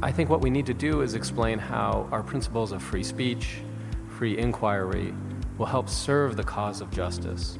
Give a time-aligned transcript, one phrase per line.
[0.00, 3.62] I think what we need to do is explain how our principles of free speech,
[4.16, 5.12] free inquiry,
[5.58, 7.58] will help serve the cause of justice.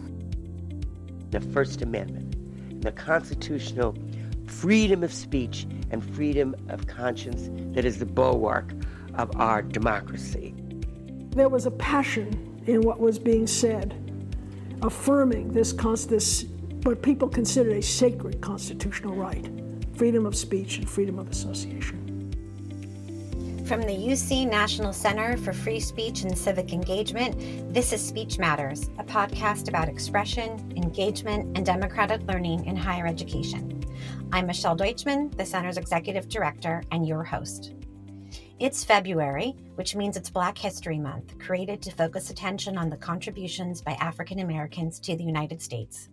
[1.31, 3.97] The First Amendment, the constitutional
[4.47, 8.73] freedom of speech and freedom of conscience that is the bulwark
[9.15, 10.55] of our democracy.
[11.31, 13.97] There was a passion in what was being said,
[14.83, 16.45] affirming this, this
[16.85, 19.51] what people considered a sacred constitutional right
[19.97, 22.08] freedom of speech and freedom of association.
[23.69, 27.37] From the UC National Center for Free Speech and Civic Engagement,
[27.71, 33.85] this is Speech Matters, a podcast about expression, engagement, and democratic learning in higher education.
[34.33, 37.75] I'm Michelle Deutchman, the Center's Executive Director, and your host.
[38.59, 43.83] It's February, which means it's Black History Month, created to focus attention on the contributions
[43.83, 46.09] by African Americans to the United States.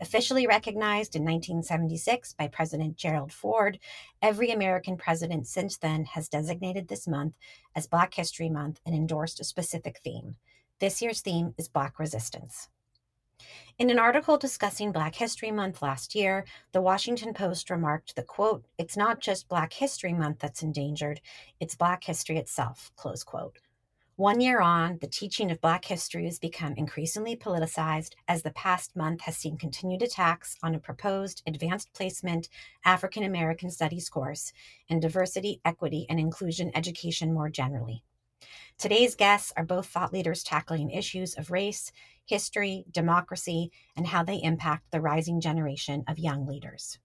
[0.00, 3.80] Officially recognized in 1976 by President Gerald Ford,
[4.22, 7.34] every American president since then has designated this month
[7.74, 10.36] as Black History Month and endorsed a specific theme.
[10.78, 12.68] This year's theme is Black Resistance.
[13.78, 18.64] In an article discussing Black History Month last year, the Washington Post remarked that, quote,
[18.78, 21.20] it's not just Black History Month that's endangered,
[21.58, 23.58] it's Black history itself, close quote.
[24.18, 28.96] One year on, the teaching of Black history has become increasingly politicized as the past
[28.96, 32.48] month has seen continued attacks on a proposed advanced placement
[32.84, 34.52] African American Studies course
[34.90, 38.02] and diversity, equity, and inclusion education more generally.
[38.76, 41.92] Today's guests are both thought leaders tackling issues of race,
[42.26, 46.98] history, democracy, and how they impact the rising generation of young leaders.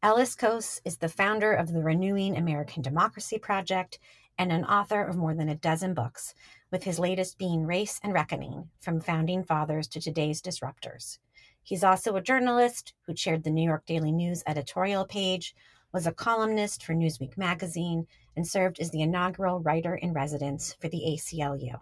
[0.00, 3.98] Ellis Cose is the founder of the Renewing American Democracy Project
[4.38, 6.32] and an author of more than a dozen books,
[6.70, 11.18] with his latest being Race and Reckoning From Founding Fathers to Today's Disruptors.
[11.62, 15.54] He's also a journalist who chaired the New York Daily News editorial page,
[15.92, 20.88] was a columnist for Newsweek magazine, and served as the inaugural writer in residence for
[20.88, 21.80] the ACLU.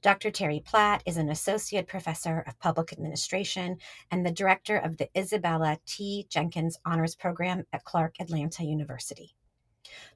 [0.00, 0.30] Dr.
[0.30, 3.78] Teri Platt is an associate professor of public administration
[4.12, 6.26] and the director of the Isabella T.
[6.28, 9.34] Jenkins Honors Program at Clark Atlanta University.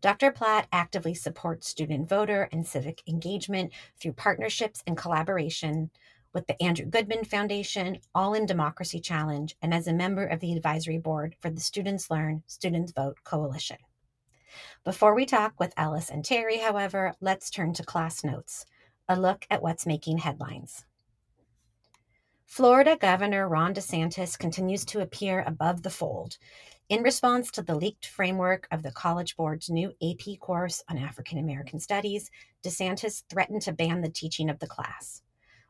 [0.00, 0.30] Dr.
[0.30, 5.90] Platt actively supports student voter and civic engagement through partnerships and collaboration
[6.32, 10.52] with the Andrew Goodman Foundation, All in Democracy Challenge, and as a member of the
[10.54, 13.78] advisory board for the Students Learn, Students Vote Coalition.
[14.84, 18.66] Before we talk with Ellis and Teri, however, let's turn to class notes,
[19.08, 20.84] a look at what's making headlines.
[22.46, 26.36] Florida Governor Ron DeSantis continues to appear above the fold
[26.88, 31.38] in response to the leaked framework of the College Board's new AP course on African
[31.38, 32.30] American Studies,
[32.64, 35.22] DeSantis threatened to ban the teaching of the class.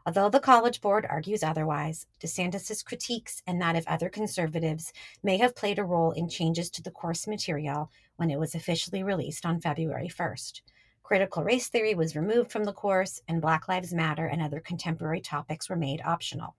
[0.04, 4.92] Although the College Board argues otherwise, DeSantis's critiques and that of other conservatives
[5.22, 9.04] may have played a role in changes to the course material when it was officially
[9.04, 10.62] released on February 1st.
[11.04, 15.20] Critical race theory was removed from the course, and Black Lives Matter and other contemporary
[15.20, 16.56] topics were made optional.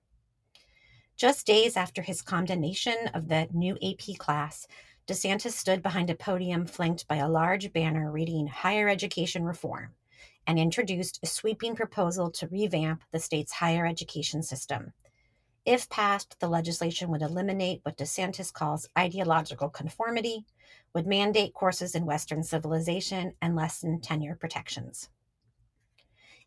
[1.15, 4.67] Just days after his condemnation of the new AP class,
[5.07, 9.93] DeSantis stood behind a podium flanked by a large banner reading Higher Education Reform
[10.47, 14.91] and introduced a sweeping proposal to revamp the state's higher education system.
[15.65, 20.45] If passed, the legislation would eliminate what DeSantis calls ideological conformity,
[20.95, 25.09] would mandate courses in Western civilization, and lessen tenure protections.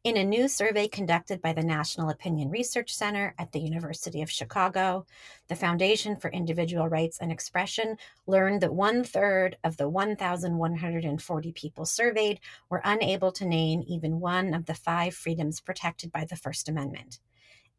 [0.06, 4.30] In a new survey conducted by the National Opinion Research Center at the University of
[4.30, 5.04] Chicago,
[5.48, 11.84] the Foundation for Individual Rights and Expression learned that one third of the 1,140 people
[11.84, 12.38] surveyed
[12.70, 17.18] were unable to name even one of the five freedoms protected by the First Amendment.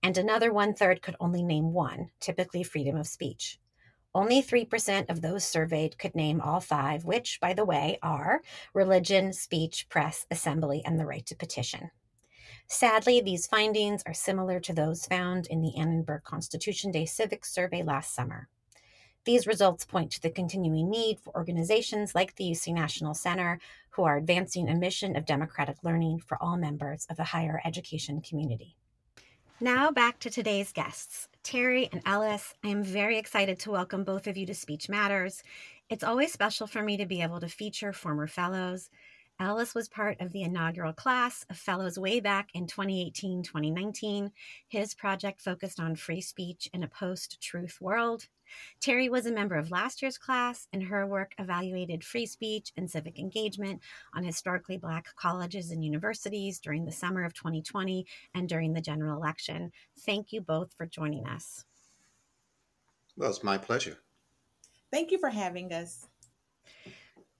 [0.03, 3.57] And another one third could only name one, typically freedom of speech.
[4.13, 8.41] Only 3% of those surveyed could name all five, which, by the way, are
[8.73, 11.89] religion, speech, press, assembly, and the right to petition.
[12.69, 17.81] Sadly, these findings are similar to those found in the Annenberg Constitution Day Civics Survey
[17.81, 18.50] last summer.
[19.23, 23.59] These results point to the continuing need for organizations like the UC National Center,
[23.92, 28.19] who are advancing a mission of democratic learning for all members of the higher education
[28.19, 28.75] community.
[29.62, 31.30] Now, back to today's guests.
[31.45, 35.42] Teri and Ellis, I am very excited to welcome both of you to Speech Matters.
[35.89, 38.89] It's always special for me to be able to feature former fellows
[39.39, 44.31] Ellis was part of the inaugural class of fellows way back in 2018 2019.
[44.68, 48.28] His project focused on free speech in a post truth world.
[48.81, 52.89] Teri was a member of last year's class, and her work evaluated free speech and
[52.89, 53.81] civic engagement
[54.16, 59.18] on historically Black colleges and universities during the summer of 2020 and during the general
[59.18, 59.72] election.
[60.00, 61.66] Thank you both for joining us.
[63.16, 63.98] Well, it's my pleasure.
[64.92, 66.07] Thank you for having us.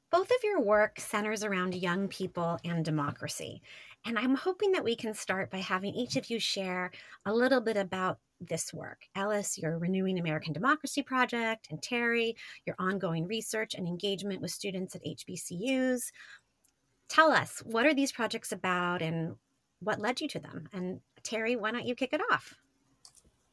[0.09, 3.62] Both of your work centers around young people and democracy.
[4.06, 6.92] And I'm hoping that we can start by having each of you share
[7.25, 9.01] a little bit about this work.
[9.15, 14.95] Ellis, your Renewing American Democracy Project, and Teri, your ongoing research and engagement with students
[14.95, 16.12] at HBCUs.
[17.09, 19.36] Tell us, what are these projects about and
[19.81, 20.69] what led you to them?
[20.71, 22.56] And Teri, why don't you kick it off?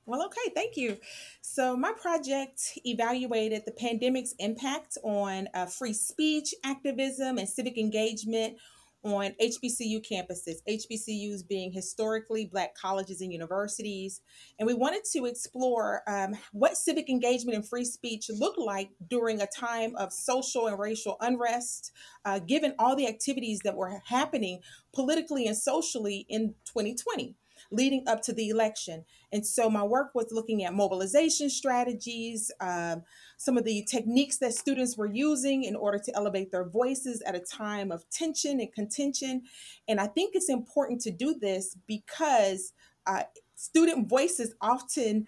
[0.07, 0.99] Well, okay, thank you.
[1.41, 8.59] So, my project evaluated the pandemic's impact on uh, free speech, activism, and civic engagement
[9.03, 14.21] on HBCU campuses, HBCUs being historically Black colleges and universities.
[14.59, 19.41] And we wanted to explore um, what civic engagement and free speech looked like during
[19.41, 21.93] a time of social and racial unrest,
[22.25, 24.61] uh, given all the activities that were happening
[24.95, 27.37] politically and socially in 2020
[27.71, 29.05] leading up to the election.
[29.33, 33.03] And so my work was looking at mobilization strategies, um,
[33.37, 37.35] some of the techniques that students were using in order to elevate their voices at
[37.35, 39.43] a time of tension and contention.
[39.89, 42.73] And I think it's important to do this because
[43.07, 43.25] uh,
[43.55, 45.27] student voices often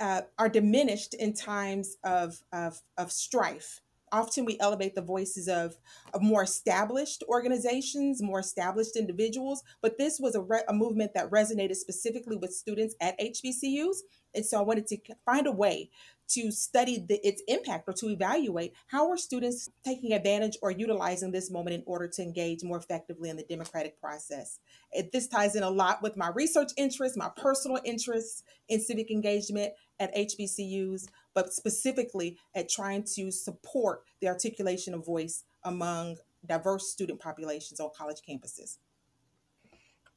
[0.00, 3.81] uh, are diminished in times of, of, of strife
[4.12, 5.76] often we elevate the voices of,
[6.14, 11.30] of more established organizations, more established individuals, but this was a, re- a movement that
[11.30, 13.96] resonated specifically with students at HBCUs.
[14.34, 15.90] And so I wanted to find a way
[16.32, 21.30] to study the, its impact or to evaluate how are students taking advantage or utilizing
[21.30, 24.58] this moment in order to engage more effectively in the democratic process.
[24.92, 29.10] It, this ties in a lot with my research interests, my personal interests in civic
[29.10, 36.90] engagement at HBCUs, but specifically at trying to support the articulation of voice among diverse
[36.90, 38.78] student populations on college campuses.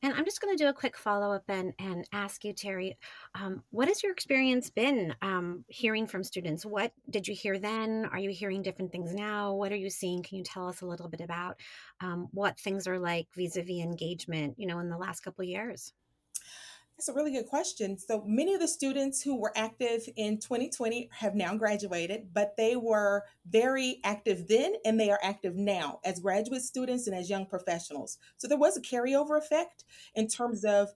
[0.02, 2.96] And I'm just going to do a quick follow up and, and ask you, Teri,
[3.34, 6.66] um, what has your experience been um, hearing from students?
[6.66, 8.08] What did you hear then?
[8.12, 9.54] Are you hearing different things now?
[9.54, 10.22] What are you seeing?
[10.22, 11.60] Can you tell us a little bit about
[12.02, 15.44] um, what things are like vis a vis engagement, you know, in the last couple
[15.44, 15.94] years?
[16.98, 17.98] That's a really good question.
[17.98, 22.78] So many of the students who were active in 2020 have now graduated, but they
[22.78, 27.48] were very active then and they are active now as graduate students and as young
[27.48, 28.18] professionals.
[28.38, 29.84] So there was a carryover effect
[30.16, 30.88] in terms of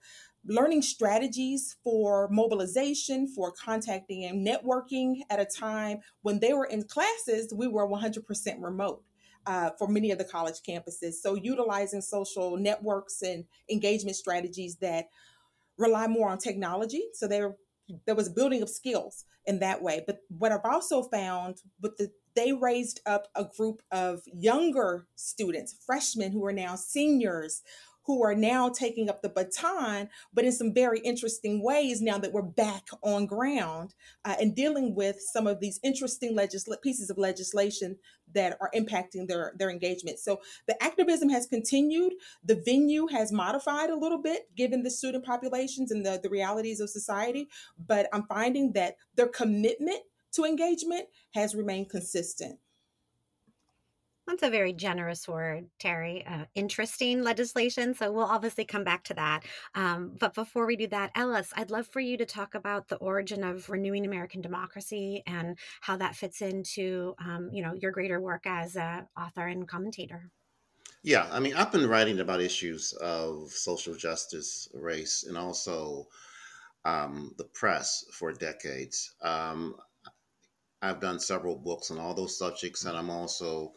[0.46, 6.84] learning strategies for mobilization, for contacting and networking at a time when they were in
[6.84, 8.24] classes, we were 100%
[8.62, 9.04] remote.
[9.46, 11.14] Uh, for many of the college campuses.
[11.14, 15.08] So, utilizing social networks and engagement strategies that
[15.80, 17.02] rely more on technology.
[17.14, 17.56] So there
[18.06, 20.04] there was a building of skills in that way.
[20.06, 25.76] But what I've also found with the they raised up a group of younger students,
[25.86, 27.64] freshmen who are now seniors,
[28.10, 32.34] who are now taking up the baton, but in some very interesting ways now that
[32.34, 33.94] we're back on ground
[34.26, 37.96] uh, and dealing with some of these interesting legisl- pieces of legislation
[38.34, 40.18] that are impacting their, their engagement.
[40.18, 42.14] So the activism has continued.
[42.44, 46.80] The venue has modified a little bit given the student populations and the, the realities
[46.80, 47.48] of society,
[47.78, 50.00] but I'm finding that their commitment
[50.32, 52.58] to engagement has remained consistent.
[54.30, 56.24] That's a very generous word, Teri.
[56.32, 57.96] Uh, interesting legislation.
[57.96, 59.44] So we'll obviously come back to that.
[59.74, 62.98] Um, but before we do that, Ellis, I'd love for you to talk about the
[62.98, 68.22] origin of renewing American democracy and how that fits into, um, you know, your greater
[68.22, 70.30] work as an author and commentator.
[71.02, 76.08] Yeah, I mean, I've been writing about issues of social justice, race, and also
[76.86, 79.16] um, the press for decades.
[79.24, 79.74] Um,
[80.84, 83.74] I've done several books on all those subjects, and I'm also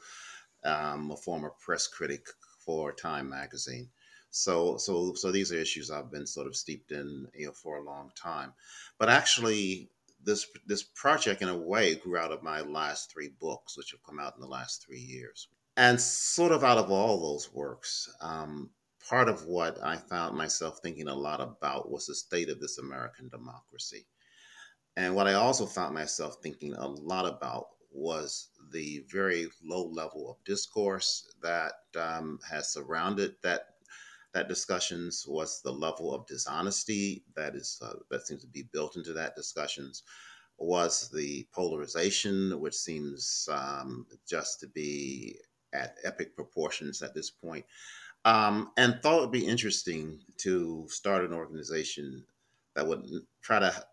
[0.65, 2.27] um, a former press critic
[2.65, 3.89] for Time magazine.
[4.31, 7.77] So, so, so these are issues I've been sort of steeped in, you know, for
[7.77, 8.55] a long time.
[8.99, 9.91] But actually,
[10.25, 14.03] this this project, in a way, grew out of my last three books, which have
[14.03, 15.49] come out in the last three years.
[15.77, 18.71] And sort of out of all those works, um,
[19.07, 22.79] part of what I found myself thinking a lot about was the state of this
[22.79, 24.07] American democracy.
[24.97, 30.31] And what I also found myself thinking a lot about was the very low level
[30.31, 33.69] of discourse that um, has surrounded that
[34.35, 38.97] that discussions was the level of dishonesty that is uh, that seems to be built
[38.97, 40.05] into that discussions
[40.59, 45.37] was the polarization which seems um, just to be
[45.73, 47.65] at epic proportions at this point.
[48.25, 52.25] Um, and thought it would be interesting to start an organization
[52.75, 53.05] that would
[53.41, 53.85] try to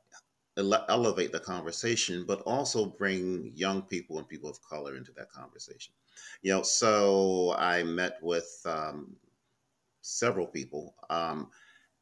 [0.57, 5.29] ele- elevate the conversation, but also bring young people and people of color into that
[5.31, 5.93] conversation.
[6.41, 9.17] You know, so I met with um,
[10.01, 11.49] several people, um,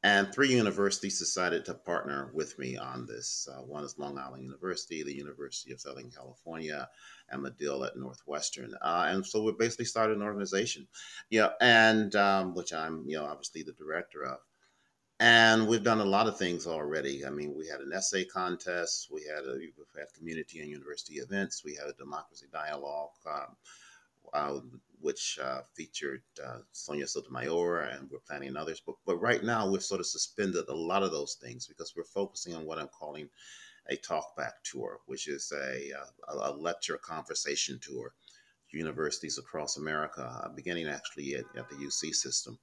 [0.04, 3.48] And three universities decided to partner with me on this.
[3.51, 6.89] Uh, one is Long Island University, the University of Southern California,
[7.30, 8.75] and Medill at Northwestern.
[8.82, 10.88] Uh, and so we basically started an organization,
[11.30, 14.39] yeah, and um, which I'm, you know, obviously the director of.
[15.19, 17.25] And we've done a lot of things already.
[17.25, 21.15] I mean, we had an essay contest, we had a, we've had community and university
[21.15, 23.09] events, we had a democracy dialogue.
[23.25, 23.55] Um,
[24.33, 24.59] uh,
[25.00, 28.81] which uh, featured uh, Sonia Sotomayor, and we're planning others.
[28.86, 32.03] But, but right now, we've sort of suspended a lot of those things because we're
[32.03, 33.29] focusing on what I'm calling
[33.89, 38.13] a talkback tour, which is a, uh, a, a lecture conversation tour
[38.71, 42.59] universities across America, beginning actually at, at, the UC system.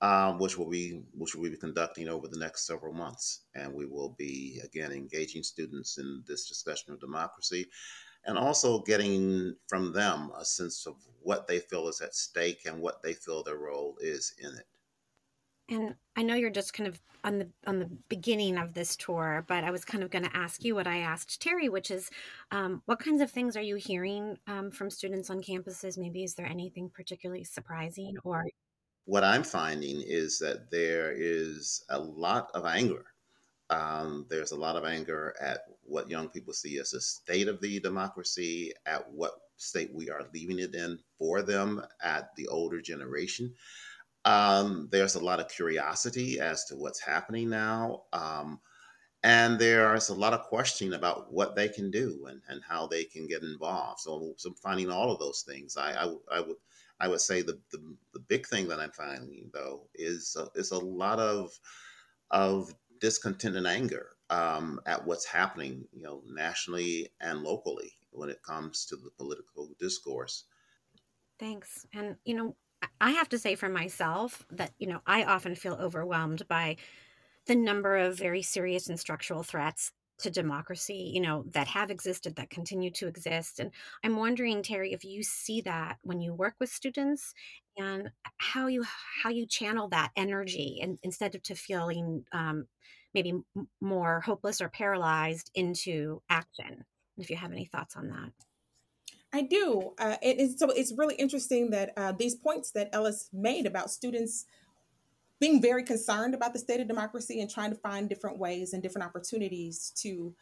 [0.00, 3.86] Um, which will be which will be conducting over the next several months, and we
[3.86, 7.66] will be again engaging students in this discussion of democracy,
[8.26, 12.82] and also getting from them a sense of what they feel is at stake and
[12.82, 14.66] what they feel their role is in it.
[15.70, 19.44] And I know you're just kind of on the on the beginning of this tour,
[19.48, 22.10] but I was kind of going to ask you what I asked Teri, which is,
[22.50, 25.96] um, what kinds of things are you hearing um, from students on campuses?
[25.96, 28.44] Maybe is there anything particularly surprising or?
[29.04, 33.06] What I'm finding is that there is a lot of anger
[33.70, 37.60] um, there's a lot of anger at what young people see as a state of
[37.60, 42.80] the democracy, at what state we are leaving it in for them, at the older
[42.80, 43.52] generation.
[44.24, 48.02] Um, there's a lot of curiosity as to what's happening now.
[48.12, 48.60] Um,
[49.22, 53.04] and there's a lot of questioning about what they can do and, and how they
[53.04, 54.00] can get involved.
[54.00, 55.78] So, so finding all of those things.
[55.78, 56.56] I, I, I would
[57.00, 60.70] I would say the, the, the big thing that I'm finding though is uh, is
[60.70, 61.58] a lot of
[62.30, 68.42] of discontent and anger um, at what's happening, you know, nationally and locally when it
[68.42, 70.46] comes to the political discourse.
[71.38, 71.86] Thanks.
[71.92, 72.56] And, you know,
[73.00, 76.76] I have to say for myself that, you know, I often feel overwhelmed by
[77.46, 82.36] the number of very serious and structural threats to democracy, you know, that have existed,
[82.36, 83.58] that continue to exist.
[83.58, 83.70] And
[84.04, 87.34] I'm wondering, Teri, if you see that when you work with students
[87.76, 88.84] and how you
[89.22, 92.66] how you channel that energy and instead of to feeling um,
[93.14, 93.34] maybe
[93.80, 96.84] more hopeless or paralyzed into action.
[97.16, 98.32] If you have any thoughts on that.
[99.32, 99.94] I do.
[99.98, 100.16] Uh,
[100.56, 104.46] so it's really interesting that uh, these points that Ellis made about students
[105.40, 108.82] being very concerned about the state of democracy and trying to find different ways and
[108.82, 110.34] different opportunities to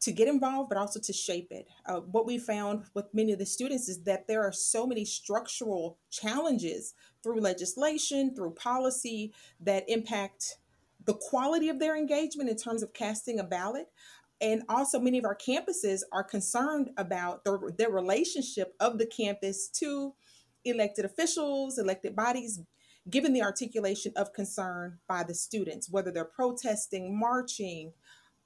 [0.00, 1.66] to get involved, but also to shape it.
[1.86, 5.04] Uh, what we found with many of the students is that there are so many
[5.04, 10.58] structural challenges through legislation, through policy that impact
[11.04, 13.86] the quality of their engagement in terms of casting a ballot.
[14.40, 19.68] And also, many of our campuses are concerned about their, their relationship of the campus
[19.74, 20.14] to
[20.64, 22.60] elected officials, elected bodies,
[23.10, 27.92] given the articulation of concern by the students, whether they're protesting, marching,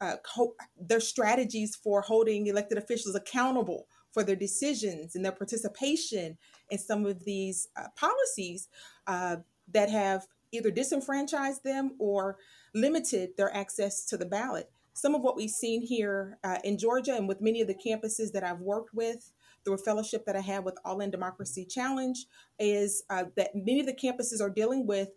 [0.00, 6.36] uh, co- their strategies for holding elected officials accountable for their decisions and their participation
[6.70, 8.68] in some of these uh, policies
[9.06, 9.36] uh,
[9.72, 12.36] that have either disenfranchised them or
[12.74, 14.70] limited their access to the ballot.
[14.92, 18.32] Some of what we've seen here uh, in Georgia and with many of the campuses
[18.32, 19.32] that I've worked with
[19.64, 22.26] through a fellowship that I had with All in Democracy Challenge
[22.58, 25.10] is uh, that many of the campuses are dealing with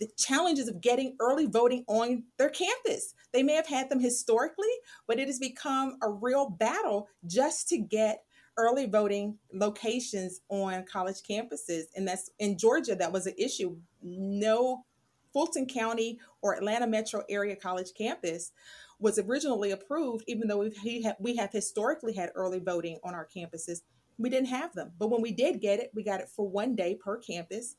[0.00, 3.14] the challenges of getting early voting on their campus.
[3.32, 4.72] They may have had them historically,
[5.06, 8.24] but it has become a real battle just to get
[8.58, 11.84] early voting locations on college campuses.
[11.94, 13.76] And that's in Georgia, that was an issue.
[14.02, 14.84] No
[15.32, 18.52] Fulton County or Atlanta metro area college campus
[18.98, 23.28] was originally approved, even though we've, have, we have historically had early voting on our
[23.34, 23.82] campuses.
[24.18, 24.92] We didn't have them.
[24.98, 27.76] But when we did get it, we got it for one day per campus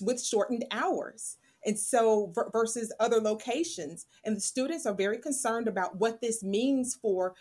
[0.00, 1.38] with shortened hours.
[1.64, 4.06] And so versus other locations.
[4.24, 7.34] And the students are very concerned about what this means for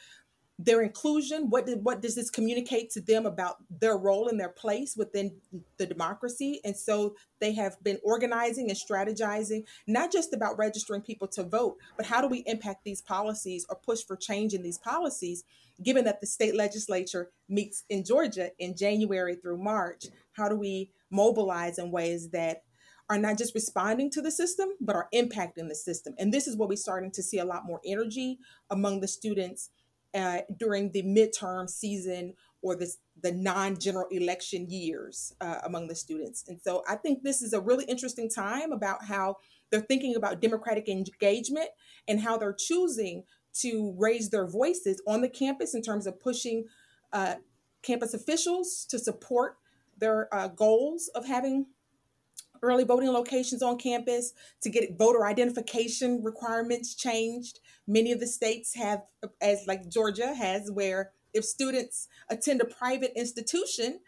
[0.58, 4.50] their inclusion what did, what does this communicate to them about their role and their
[4.50, 5.36] place within
[5.78, 6.62] the democracy?
[6.64, 11.78] And so they have been organizing and strategizing not just about registering people to vote
[11.98, 15.44] but how do we impact these policies or push for change in these policies
[15.84, 20.06] given that the state legislature meets in Georgia in January through March?
[20.34, 22.64] How do we mobilize in ways that
[23.10, 26.16] are not just responding to the system but are impacting the system?
[26.18, 29.70] And this is what we're starting to see a lot more energy among the students
[30.58, 32.92] during the midterm season or the,
[33.22, 36.44] the non-general election years uh, among the students.
[36.48, 39.38] And so I think this is a really interesting time about how
[39.70, 41.70] they're thinking about democratic engagement
[42.08, 43.24] and how they're choosing
[43.62, 46.66] to raise their voices on the campus in terms of pushing
[47.14, 47.36] uh,
[47.84, 49.58] campus officials to support
[49.98, 51.68] their uh, goals of having
[52.66, 57.60] early voting locations on campus, to get voter identification requirements changed.
[57.88, 59.04] Many of the states have,
[59.42, 64.00] as like Georgia has, where if students attend a private institution,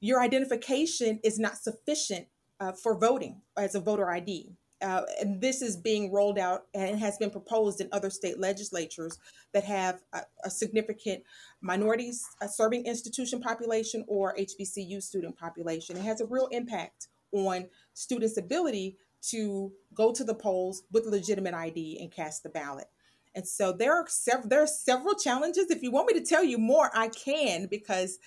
[0.00, 2.26] your identification is not sufficient
[2.60, 4.52] uh, for voting as a voter ID.
[4.82, 9.18] Uh, and this is being rolled out and has been proposed in other state legislatures
[9.52, 11.22] that have a, a significant
[11.60, 15.96] minorities uh, serving institution population or HBCU student population.
[15.96, 18.96] It has a real impact on students' ability
[19.30, 22.88] to go to the polls with legitimate ID and cast the ballot.
[23.34, 25.70] And so there are several there are several challenges.
[25.70, 28.18] If you want me to tell you more, I can because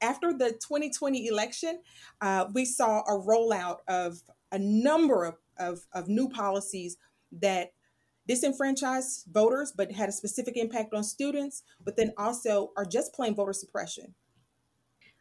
[0.00, 1.80] after the 2020 election,
[2.20, 6.96] uh, we saw a rollout of a number of, of, of new policies
[7.32, 7.72] that
[8.26, 13.34] disenfranchised voters, but had a specific impact on students, but then also are just plain
[13.34, 14.14] voter suppression.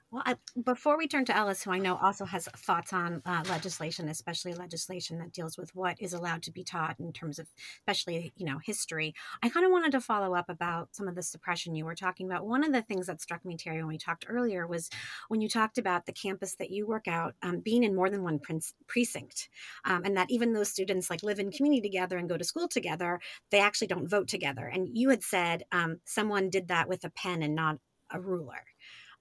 [0.10, 3.44] Well, I, before we turn to Ellis, who I know also has thoughts on uh,
[3.50, 7.48] legislation, especially legislation that deals with what is allowed to be taught in terms of,
[7.82, 9.14] especially you know, history.
[9.44, 12.26] I kind of wanted to follow up about some of the suppression you were talking
[12.26, 12.46] about.
[12.48, 14.90] One of the things that struck me, Teri, when we talked earlier, was
[15.28, 18.24] when you talked about the campus that you work out um, being in more than
[18.24, 18.40] one
[18.88, 19.50] precinct,
[19.84, 22.70] um, and that even though students like live in community together and go to school
[22.70, 23.20] together,
[23.52, 24.68] they actually don't vote together.
[24.68, 28.64] And you had said um, someone did that with a pen and not a ruler.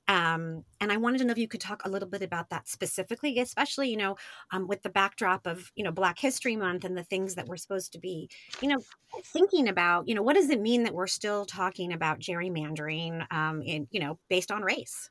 [0.09, 2.69] Um, and I wanted to know if you could talk a little bit about that
[2.69, 4.17] specifically, especially, you know,
[4.53, 7.57] um, with the backdrop of, you know, Black History Month and the things that we're
[7.57, 8.29] supposed to be,
[8.61, 8.79] you know,
[9.25, 13.63] thinking about, you know, what does it mean that we're still talking about gerrymandering, um,
[13.63, 15.11] in, you know, based on race?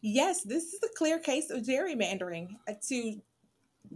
[0.00, 3.20] Yes, this is a clear case of gerrymandering uh, to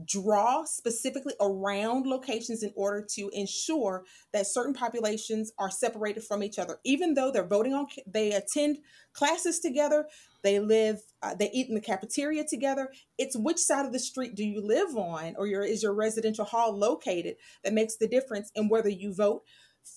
[0.05, 6.59] draw specifically around locations in order to ensure that certain populations are separated from each
[6.59, 6.79] other.
[6.85, 8.79] Even though they're voting on they attend
[9.13, 10.07] classes together
[10.43, 14.35] they live uh, they eat in the cafeteria together it's which side of the street
[14.35, 18.51] do you live on or your is your residential hall located that makes the difference
[18.55, 19.43] in whether you vote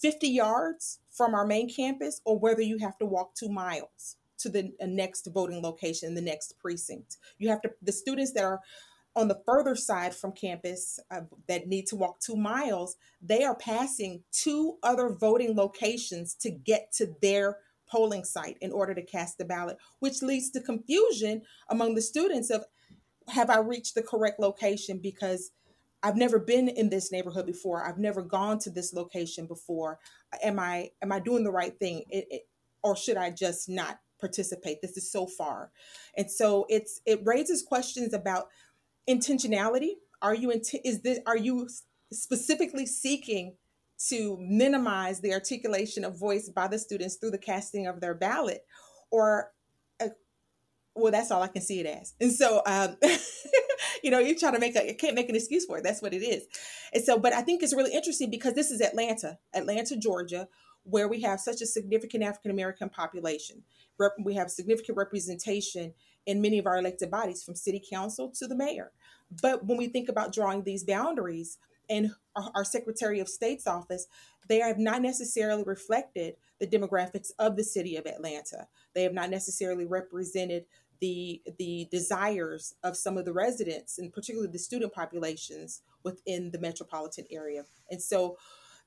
[0.02, 4.50] 50 yards from our main campus or whether you have to walk 2 miles to
[4.50, 7.18] the uh, next voting location the next precinct.
[7.38, 8.62] You have to the students that are
[9.16, 13.56] on the further side from campus uh, that need to walk two miles, they are
[13.56, 17.58] passing two other voting locations to get to their
[17.90, 22.50] polling site in order to cast the ballot, which leads to confusion among the students
[22.50, 22.64] of
[23.28, 25.52] have I reached the correct location because
[26.02, 27.84] I've never been in this neighborhood before.
[27.84, 30.00] I've never gone to this location before.
[30.42, 32.04] Am I am I doing the right thing?
[32.10, 32.42] It, it,
[32.84, 34.82] or should I just not participate?
[34.82, 35.72] This is so far.
[36.18, 38.48] And so it's it raises questions about
[39.10, 39.94] intentionality?
[40.22, 41.68] Are you in is this are you
[42.12, 43.56] specifically seeking
[44.10, 48.62] to minimize the articulation of voice by the students through the casting of their ballot?
[49.12, 49.52] Or
[50.00, 50.10] uh,
[50.96, 52.14] well that's all i can see it as.
[52.22, 52.98] And so um,
[54.04, 55.84] you know you try to make a you can't make an excuse for it.
[55.84, 56.46] That's what it is.
[56.94, 60.48] And so but i think it's really interesting because this is atlanta atlanta georgia
[60.84, 63.64] where we have such a significant african american population
[64.24, 65.94] we have significant representation
[66.26, 68.92] in many of our elected bodies from city council to the mayor
[69.42, 74.08] but when we think about drawing these boundaries in our, Secretary of State's office,
[74.48, 78.68] they have not necessarily reflected the demographics of the city of Atlanta.
[78.94, 80.66] They have not necessarily represented
[81.02, 86.60] the the desires of some of the residents and particularly the student populations within the
[86.60, 87.64] metropolitan area.
[87.90, 88.38] And so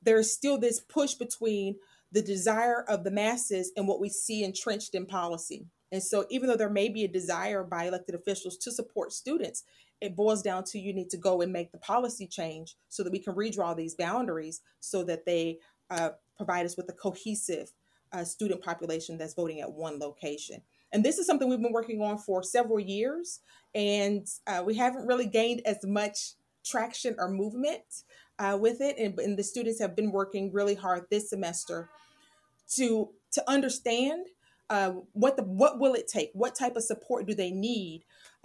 [0.03, 1.77] there's still this push between
[2.11, 5.67] the desire of the masses and what we see entrenched in policy.
[5.91, 9.63] And so even though there may be a desire by elected officials to support students,
[10.03, 13.13] it boils down to you need to go and make the policy change so that
[13.13, 15.59] we can redraw these boundaries so that they
[15.91, 17.71] uh, provide us with a cohesive
[18.13, 20.61] uh, student population that's voting at one location.
[20.93, 23.41] And this is something we've been working on for several years,
[23.75, 26.33] and uh, we haven't really gained as much
[26.65, 28.05] traction or movement
[28.39, 28.99] uh, with it.
[28.99, 31.89] And, and the students have been working really hard this semester
[32.75, 34.27] to to understand
[34.69, 38.05] uh, what the what will it take, what type of support do they need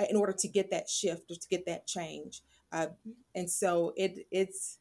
[0.09, 2.41] in order to get that shift or to get that change.
[2.71, 2.87] Uh,
[3.35, 4.79] and so it it's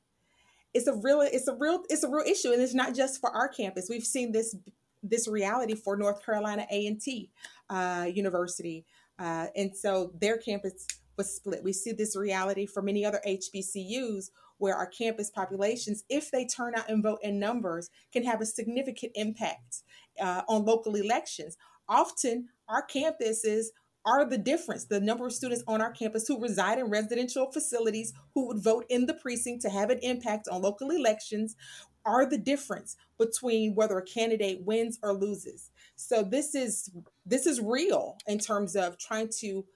[0.74, 3.30] it's a real it's a real it's a real issue, and it's not just for
[3.30, 3.86] our campus.
[3.88, 4.56] We've seen this
[5.02, 7.30] this reality for North Carolina A and T
[7.70, 8.84] uh, University,
[9.18, 11.62] uh, and so their campus was split.
[11.62, 16.74] We see this reality for many other HBCUs where our campus populations, if they turn
[16.76, 19.82] out and vote in numbers, can have a significant impact
[20.20, 21.56] uh, on local elections.
[21.88, 23.66] Often, our campuses
[24.06, 24.84] are the difference.
[24.84, 28.86] The number of students on our campus who reside in residential facilities who would vote
[28.88, 31.56] in the precinct to have an impact on local elections
[32.04, 35.70] are the difference between whether a candidate wins or loses.
[35.96, 36.90] So this is
[37.26, 39.66] this is real in terms of trying to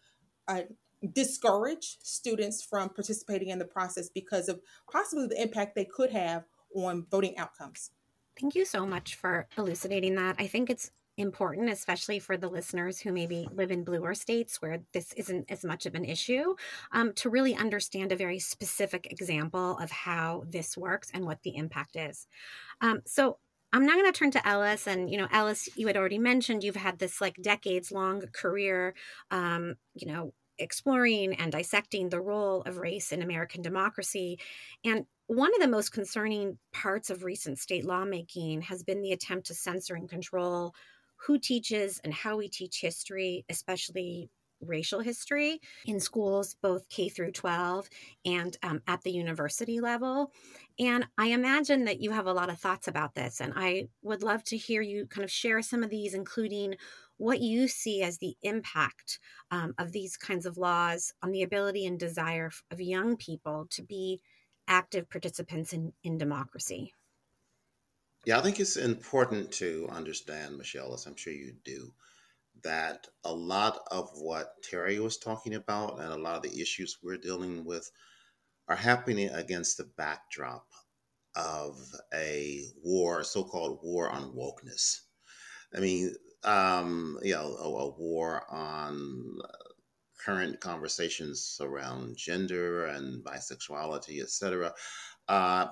[0.46, 0.62] uh,
[1.12, 6.44] discourage students from participating in the process because of possibly the impact they could have
[6.74, 7.90] on voting outcomes.
[8.40, 10.36] Thank you so much for elucidating that.
[10.38, 14.80] I think it's important, especially for the listeners who maybe live in bluer states where
[14.92, 16.54] this isn't as much of an issue,
[16.92, 21.56] um, to really understand a very specific example of how this works and what the
[21.56, 22.26] impact is.
[22.80, 23.38] Um, so
[23.72, 24.86] I'm now going to turn to Ellis.
[24.86, 28.94] And, you know, Ellis, you had already mentioned you've had this like decades long career,
[29.30, 34.38] um, you know, exploring and dissecting the role of race in American democracy.
[34.84, 39.46] And one of the most concerning parts of recent state lawmaking has been the attempt
[39.46, 40.74] to censor and control
[41.26, 44.30] who teaches and how we teach history, especially
[44.62, 47.88] racial history in schools, both K through 12
[48.26, 50.32] and um, at the university level.
[50.78, 53.40] And I imagine that you have a lot of thoughts about this.
[53.40, 56.74] And I would love to hear you kind of share some of these, including
[57.16, 59.18] what you see as the impact
[59.50, 63.82] um, of these kinds of laws on the ability and desire of young people to
[63.82, 64.20] be
[64.68, 66.94] active participants in, in democracy.
[68.26, 71.92] Yeah, I think it's important to understand, Michelle, as I'm sure you do,
[72.62, 76.98] that a lot of what Teri was talking about and a lot of the issues
[77.02, 77.90] we're dealing with
[78.68, 80.66] are happening against the backdrop
[81.36, 81.78] of
[82.14, 85.00] a war, so called war on wokeness.
[85.74, 89.38] I mean, um, you know, a, a war on
[90.24, 94.72] current conversations around gender and bisexuality, etc.
[95.28, 95.68] Uh,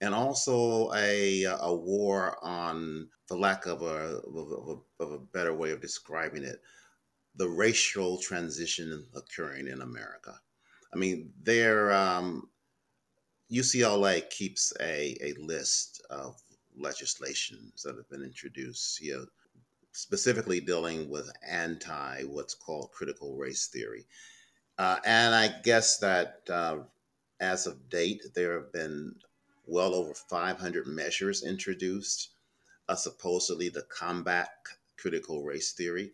[0.00, 5.54] and also a, a war on, the lack of a, of a, of a better
[5.54, 6.60] way of describing it,
[7.36, 10.34] the racial transition occurring in America.
[10.92, 12.48] I mean, there, um,
[13.52, 16.36] UCLA keeps a, a list of
[16.76, 19.26] legislations that have been introduced, you know,
[19.92, 24.06] specifically dealing with anti what's called critical race theory.
[24.78, 26.78] Uh, and I guess that uh,
[27.40, 29.14] as of date, there have been
[29.68, 32.30] well over 500 measures introduced,
[32.88, 34.48] uh, supposedly to combat
[34.96, 36.12] critical race theory.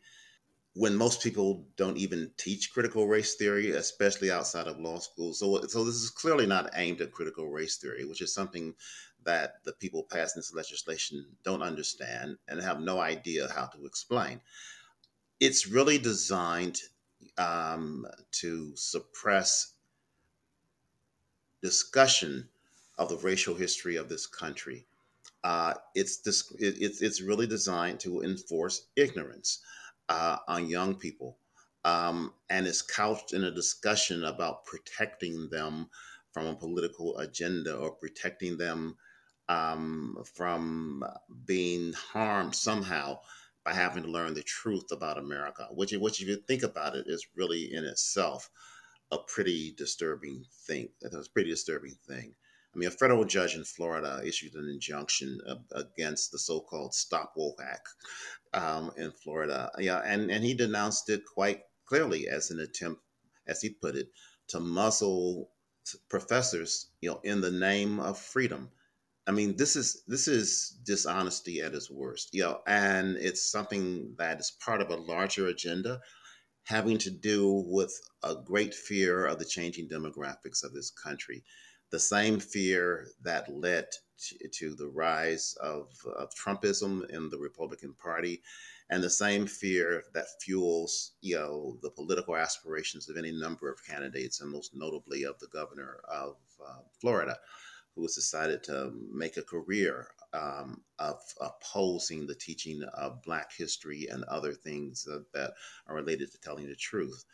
[0.74, 5.32] When most people don't even teach critical race theory, especially outside of law school.
[5.32, 8.74] So, so this is clearly not aimed at critical race theory, which is something
[9.24, 14.40] that the people passing this legislation don't understand and have no idea how to explain.
[15.38, 16.80] It's really designed
[17.38, 19.74] um, to suppress
[21.62, 22.48] discussion
[22.98, 24.86] of the racial history of this country.
[25.42, 29.60] Uh, it's, this, it, it's, it's really designed to enforce ignorance
[30.08, 31.38] uh, on young people.
[31.84, 35.88] Um, and it's couched in a discussion about protecting them
[36.32, 38.96] from a political agenda or protecting them
[39.48, 41.04] um, from
[41.44, 43.18] being harmed somehow
[43.64, 47.06] by having to learn the truth about America, which, which, if you think about it,
[47.06, 48.50] is really in itself
[49.10, 50.88] a pretty disturbing thing.
[51.00, 52.34] That's a pretty disturbing thing.
[52.74, 55.38] I mean, a federal judge in Florida issued an injunction
[55.72, 57.88] against the so-called Stop Woke Act
[58.52, 59.70] um, in Florida.
[59.78, 63.00] Yeah, and and he denounced it quite clearly as an attempt,
[63.46, 64.08] as he put it,
[64.48, 65.50] to muzzle
[66.08, 68.70] professors, you know, in the name of freedom.
[69.26, 74.14] I mean, this is this is dishonesty at its worst, you know, and it's something
[74.18, 76.00] that is part of a larger agenda
[76.64, 81.44] having to do with a great fear of the changing demographics of this country
[81.90, 83.86] the same fear that led
[84.18, 88.42] to, to the rise of, of, Trumpism in the Republican Party,
[88.90, 93.84] and the same fear that fuels, you know, the political aspirations of any number of
[93.86, 97.36] candidates, and most notably of the governor of uh, Florida,
[97.94, 104.08] who has decided to make a career um, of opposing the teaching of Black history
[104.10, 105.52] and other things that, that
[105.86, 107.24] are related to telling the truth.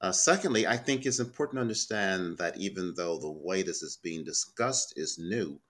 [0.00, 3.98] Uh, secondly, I think it's important to understand that even though the way this is
[4.02, 5.60] being discussed is new,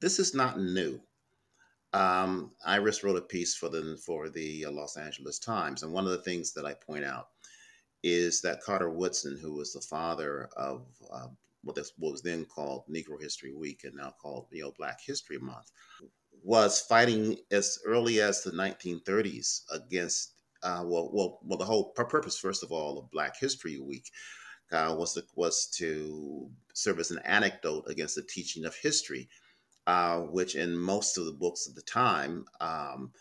[0.00, 1.00] this is not new.
[1.94, 6.04] Um, Iris wrote a piece for the for the uh, Los Angeles Times, and one
[6.04, 7.28] of the things that I point out
[8.02, 11.28] is that Carter Woodson, who was the father of uh,
[11.62, 15.70] what, was then called Negro History Week and now called you know Black History Month,
[16.42, 20.32] was fighting as early as the 1930s against
[20.62, 24.10] uh, well, well, well, the whole purpose, first of all, of Black History Week
[24.70, 29.28] uh, was to, was to serve as an anecdote against the teaching of history,
[29.86, 33.12] uh, which in most of the books at the time, um,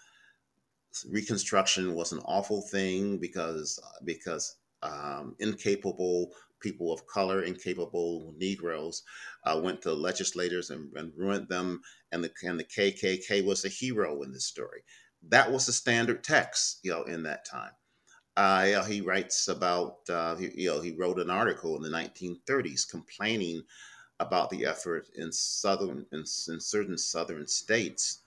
[1.10, 9.04] Reconstruction was an awful thing because because um, incapable people of color, incapable Negroes,
[9.46, 13.70] uh, went to legislators and, and, ruined them, and the and the KKK was a
[13.70, 14.84] hero in this story
[15.30, 17.72] that was the standard text, you know, in that time.
[18.38, 22.90] Uh, he writes about, uh, he, you know, he wrote an article in the 1930s
[22.90, 23.62] complaining
[24.20, 28.20] about the effort in southern, in, in certain southern states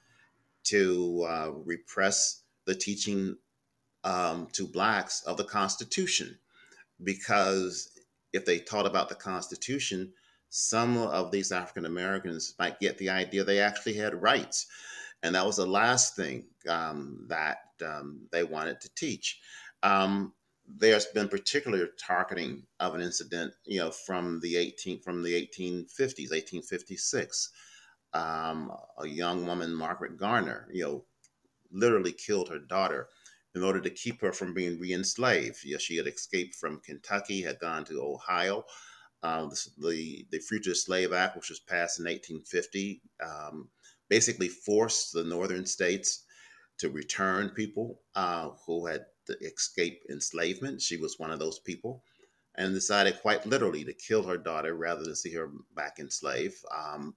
[0.64, 3.36] to uh, repress the teaching
[4.02, 6.36] um, to blacks of the Constitution,
[7.02, 7.90] because
[8.32, 10.12] if they taught about the Constitution,
[10.50, 14.66] some of these African Americans might get the idea they actually had rights.
[15.24, 19.40] And that was the last thing um, that um, they wanted to teach.
[19.82, 20.34] Um,
[20.68, 26.30] there's been particular targeting of an incident, you know, from the 18 from the 1850s,
[26.30, 27.50] 1856.
[28.12, 31.04] Um, a young woman, Margaret Garner, you know,
[31.72, 33.08] literally killed her daughter
[33.54, 35.64] in order to keep her from being re-enslaved.
[35.64, 38.64] You know, she had escaped from Kentucky, had gone to Ohio.
[39.22, 43.70] Uh, the, the Fugitive Slave Act, which was passed in 1850, um,
[44.08, 46.24] basically forced the northern states
[46.78, 49.06] to return people uh, who had
[49.40, 50.82] escaped enslavement.
[50.82, 52.02] She was one of those people
[52.56, 56.56] and decided quite literally to kill her daughter rather than see her back enslaved.
[56.74, 57.14] Um,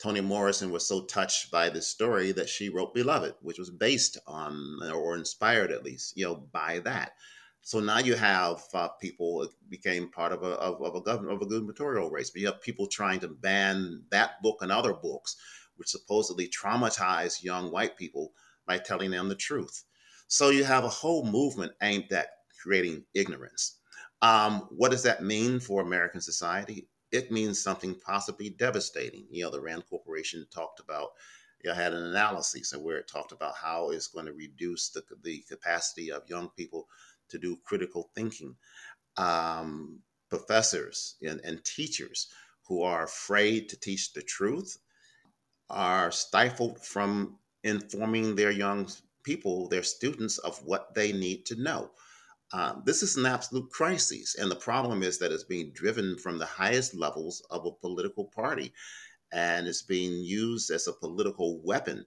[0.00, 4.16] Toni Morrison was so touched by this story that she wrote Beloved, which was based
[4.26, 7.12] on or inspired at least, you know, by that.
[7.62, 11.42] So now you have uh, people became part of a of, of a government of
[11.42, 12.30] a gubernatorial race.
[12.30, 15.36] But you have people trying to ban that book and other books,
[15.88, 18.32] supposedly traumatize young white people
[18.66, 19.84] by telling them the truth.
[20.28, 22.28] So you have a whole movement aimed at
[22.62, 23.78] creating ignorance.
[24.22, 26.86] Um, what does that mean for American society?
[27.12, 29.26] it means something possibly devastating.
[29.30, 31.10] You know, the Rand Corporation talked about,
[31.62, 35.02] you know, had an analysis where it talked about how it's going to reduce the,
[35.22, 36.88] the capacity of young people
[37.28, 38.54] to do critical thinking.
[39.16, 42.28] Um, professors and, and teachers
[42.68, 44.78] who are afraid to teach the truth
[45.70, 48.88] are stifled from informing their young
[49.22, 51.90] people, their students, of what they need to know.
[52.52, 54.34] Um, this is an absolute crisis.
[54.34, 58.24] And the problem is that it's being driven from the highest levels of a political
[58.24, 58.72] party
[59.32, 62.04] and it's being used as a political weapon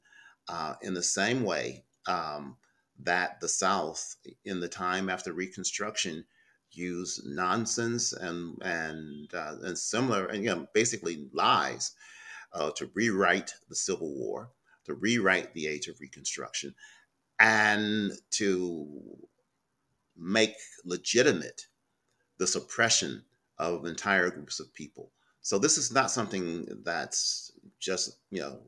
[0.50, 2.58] uh, in the same way um,
[3.00, 6.26] that the South, in the time after Reconstruction,
[6.72, 11.92] used nonsense and and uh, and similar and you know basically lies
[12.54, 14.50] uh, to rewrite the Civil War,
[14.86, 16.76] to rewrite the Age of Reconstruction,
[17.40, 18.88] and to
[20.16, 21.68] make legitimate
[22.38, 23.24] the suppression
[23.58, 25.12] of entire groups of people.
[25.42, 28.60] So this is not something that's just you know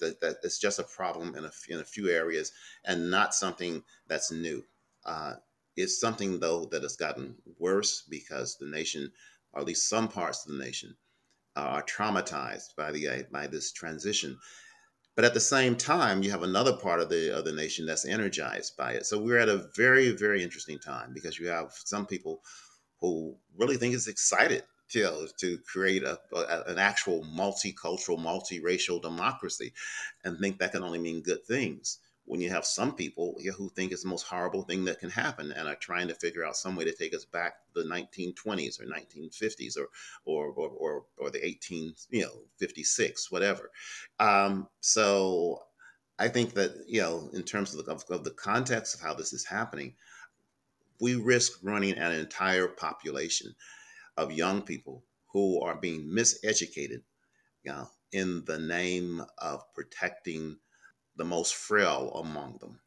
[0.00, 2.52] that, that it's just a problem in a, in a few areas
[2.84, 4.64] and not something that's new.
[5.04, 5.34] Uh,
[5.76, 9.12] it's something though that has gotten worse because the nation,
[9.52, 10.96] or at least some parts of the nation,
[11.60, 14.38] are traumatized by the uh, by this transition.
[15.16, 18.04] But at the same time, you have another part of the of the nation that's
[18.04, 19.06] energized by it.
[19.06, 22.40] So we're at a very very interesting time because you have some people
[23.00, 29.72] who really think it's excited to, to create a, a, an actual multicultural, multiracial democracy,
[30.24, 33.90] and think that can only mean good things when you have some people who think
[33.90, 36.76] it's the most horrible thing that can happen and are trying to figure out some
[36.76, 39.88] way to take us back to the 1920s or 1950s or
[40.24, 43.70] or or or, or the 18 you know 56 whatever.
[44.18, 45.62] Um, so
[46.20, 49.14] i think that you know in terms of the, of, of the context of how
[49.14, 49.94] this is happening
[51.00, 53.54] we risk running an entire population
[54.16, 57.02] of young people who are being miseducated
[57.68, 60.56] you know, in the name of protecting
[61.18, 62.80] the most frail among them.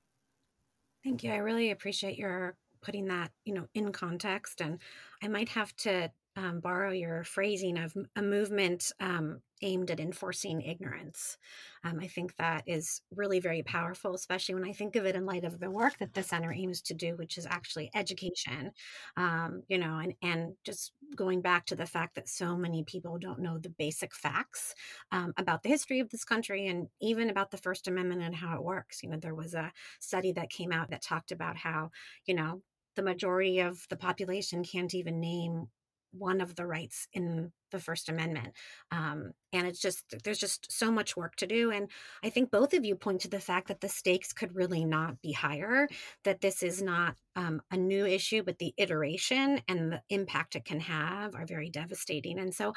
[1.04, 1.32] Thank you.
[1.32, 4.62] I really appreciate your putting that, you know, in context.
[4.62, 4.80] And
[5.22, 10.62] I might have to um, borrow your phrasing of a movement um, aimed at enforcing
[10.62, 11.38] ignorance.
[11.84, 15.26] Um, I think that is really very powerful, especially when I think of it in
[15.26, 18.72] light of the work that the center aims to do, which is actually education.
[19.18, 23.18] Um, you know, and and just going back to the fact that so many people
[23.18, 24.74] don't know the basic facts
[25.12, 28.56] um, about the history of this country and even about the First Amendment and how
[28.56, 29.04] it works.
[29.04, 31.92] You know, there was a study that came out that talked about how
[32.26, 32.62] you know
[32.96, 35.68] the majority of the population can't even name
[36.12, 38.54] one of the rights in the First Amendment.
[38.92, 41.72] Um, and it's just, there's just so much work to do.
[41.72, 41.90] And
[42.24, 45.22] I think both of you point to the fact that the stakes could really not
[45.22, 45.88] be higher,
[46.24, 50.66] that this is not um, a new issue, but the iteration and the impact it
[50.66, 52.40] can have are very devastating.
[52.40, 52.74] And so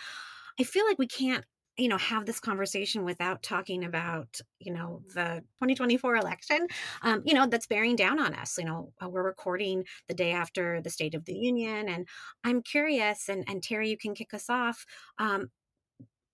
[0.59, 1.44] I feel like we can't
[1.77, 6.67] you know have this conversation without talking about you know the 2024 election
[7.03, 10.33] um, you know that's bearing down on us you know uh, we're recording the day
[10.33, 12.07] after the state of the union and
[12.45, 14.87] i'm curious and and teri you can kick us off
[15.19, 15.51] um,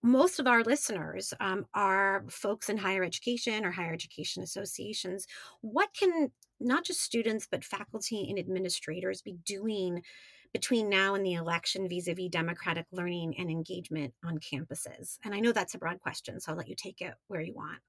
[0.03, 5.26] most of our listeners um, are folks in higher education or higher education associations.
[5.61, 10.03] What can not just students, but faculty and administrators be doing
[10.52, 15.18] between now and the election vis a vis democratic learning and engagement on campuses?
[15.24, 17.54] And I know that's a broad question, so I'll let you take it where you
[17.54, 17.80] want.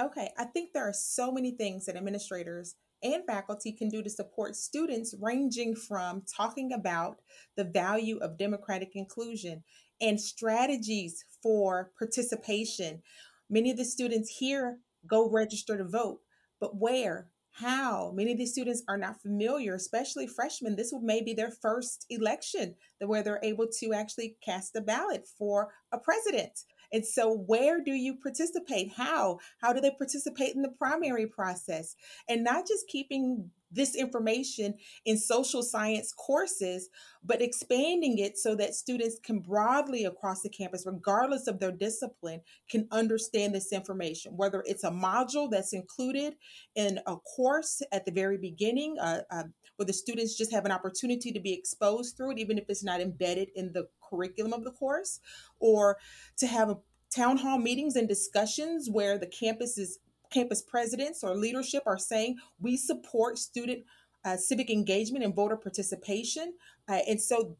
[0.00, 4.10] Okay, I think there are so many things that administrators and faculty can do to
[4.10, 7.18] support students, ranging from talking about
[7.56, 9.62] the value of democratic inclusion
[10.00, 13.02] and strategies for participation.
[13.48, 16.20] Many of the students here go register to vote,
[16.60, 17.28] but where?
[17.52, 18.12] How?
[18.14, 20.76] Many of these students are not familiar, especially freshmen.
[20.76, 25.68] This will maybe their first election where they're able to actually cast a ballot for
[25.92, 26.64] a president.
[26.92, 28.92] And so, where do you participate?
[28.96, 29.38] How?
[29.60, 31.94] How do they participate in the primary process?
[32.28, 36.88] And not just keeping this information in social science courses,
[37.24, 42.40] but expanding it so that students can broadly across the campus, regardless of their discipline,
[42.68, 44.36] can understand this information.
[44.36, 46.34] Whether it's a module that's included
[46.74, 49.44] in a course at the very beginning, uh, uh,
[49.76, 52.84] where the students just have an opportunity to be exposed through it, even if it's
[52.84, 55.20] not embedded in the curriculum of the course,
[55.58, 55.96] or
[56.36, 56.78] to have a
[57.14, 59.98] town hall meetings and discussions where the campus is
[60.30, 63.84] campus presidents or leadership are saying we support student
[64.24, 66.52] uh, civic engagement and voter participation.
[66.88, 67.56] Uh, and so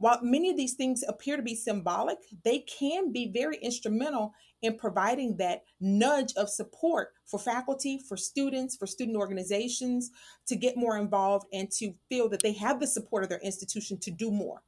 [0.00, 4.76] while many of these things appear to be symbolic they can be very instrumental in
[4.76, 10.10] providing that nudge of support for faculty for students for student organizations
[10.46, 13.98] to get more involved and to feel that they have the support of their institution
[13.98, 14.62] to do more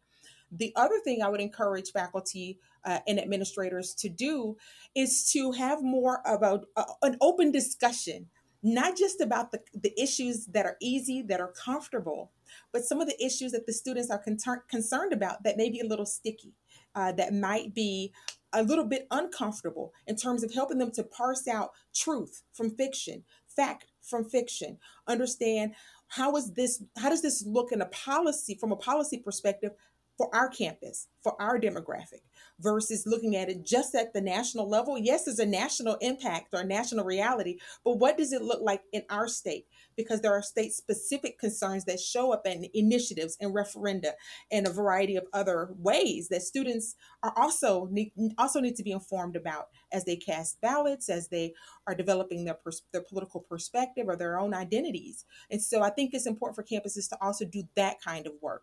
[0.53, 4.57] the other thing I would encourage faculty uh, and administrators to do
[4.95, 6.61] is to have more of a,
[7.03, 8.27] an open discussion,
[8.63, 12.31] not just about the, the issues that are easy, that are comfortable,
[12.73, 14.39] but some of the issues that the students are con-
[14.69, 16.53] concerned about that may be a little sticky,
[16.95, 18.13] uh, that might be
[18.53, 23.25] a little bit uncomfortable in terms of helping them to parse out truth from fiction,
[23.47, 25.73] fact from fiction, understand
[26.09, 29.73] how is this how does this look in a policy from a policy perspective
[30.23, 32.21] for our campus, for our demographic,
[32.61, 34.97] versus looking at it just at the national level.
[34.97, 39.03] Yes, there's a national impact or national reality, but what does it look like in
[39.11, 39.67] our state?
[39.97, 44.13] Because there are state specific concerns that show up in initiatives and referenda
[44.53, 48.93] and a variety of other ways that students are also need, also need to be
[48.93, 51.53] informed about as they cast ballots, as they
[51.89, 55.25] are developing their, pers- their political perspective or their own identities.
[55.51, 58.63] And so I think it's important for campuses to also do that kind of work.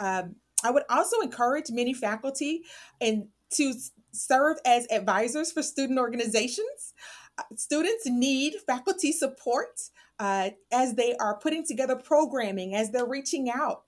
[0.00, 2.62] Um, I would also encourage many faculty
[3.00, 3.74] and to
[4.12, 6.94] serve as advisors for student organizations.
[7.38, 9.80] Uh, students need faculty support
[10.18, 13.82] uh, as they are putting together programming, as they're reaching out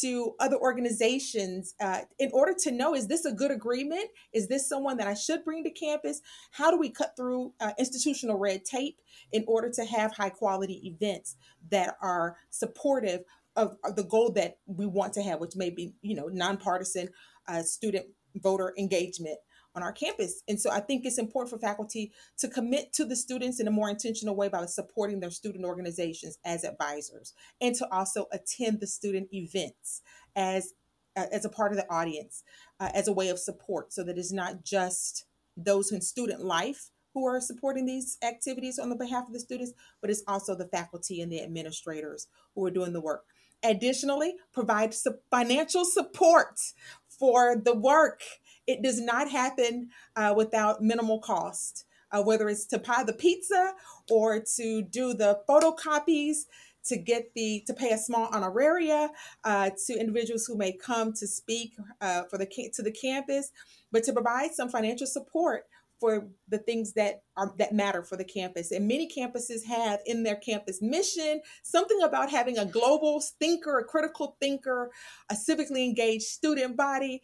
[0.00, 4.06] to other organizations uh, in order to know is this a good agreement?
[4.32, 6.20] Is this someone that I should bring to campus?
[6.50, 9.00] How do we cut through uh, institutional red tape
[9.32, 11.36] in order to have high quality events
[11.70, 13.22] that are supportive
[13.56, 17.08] of, the goal that we want to have, which may be, you know, nonpartisan
[17.48, 19.38] uh, student voter engagement
[19.74, 20.42] on our campus.
[20.48, 23.70] And so I think it's important for faculty to commit to the students in a
[23.70, 28.86] more intentional way by supporting their student organizations as advisors and to also attend the
[28.86, 30.00] student events
[30.34, 30.72] as
[31.14, 32.42] uh, as a part of the audience
[32.78, 35.24] uh, as a way of support so that it's not just
[35.56, 39.72] those in student life who are supporting these activities on the behalf of the students,
[40.02, 43.24] but it's also the faculty and the administrators who are doing the work.
[43.62, 44.94] Additionally, provide
[45.30, 46.60] financial support
[47.08, 48.22] for the work.
[48.66, 53.74] It does not happen uh, without minimal cost, uh, whether it's to buy the pizza
[54.10, 56.46] or to do the photocopies,
[56.84, 59.08] to get the to pay a small honoraria
[59.44, 63.50] uh, to individuals who may come to speak uh, for the to the campus,
[63.90, 65.64] but to provide some financial support
[66.00, 70.22] for the things that are that matter for the campus and many campuses have in
[70.22, 74.90] their campus mission something about having a global thinker a critical thinker
[75.30, 77.22] a civically engaged student body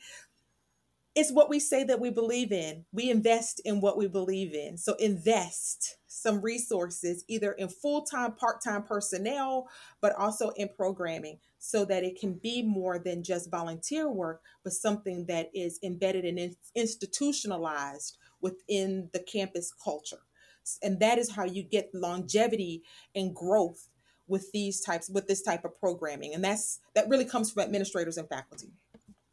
[1.14, 2.86] it's what we say that we believe in.
[2.90, 4.78] We invest in what we believe in.
[4.78, 9.68] So invest some resources either in full-time, part-time personnel,
[10.00, 14.72] but also in programming so that it can be more than just volunteer work, but
[14.72, 20.18] something that is embedded and institutionalized within the campus culture.
[20.82, 22.82] And that is how you get longevity
[23.14, 23.88] and growth
[24.28, 26.34] with these types with this type of programming.
[26.34, 28.72] And that's that really comes from administrators and faculty.